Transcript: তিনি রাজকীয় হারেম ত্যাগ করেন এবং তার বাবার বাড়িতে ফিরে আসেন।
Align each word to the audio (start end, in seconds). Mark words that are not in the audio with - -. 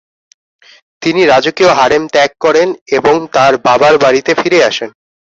তিনি 1.01 1.21
রাজকীয় 1.25 1.71
হারেম 1.73 2.03
ত্যাগ 2.13 2.31
করেন 2.39 2.67
এবং 2.97 3.15
তার 3.33 3.53
বাবার 3.65 3.95
বাড়িতে 3.97 4.31
ফিরে 4.35 4.59
আসেন। 4.63 4.89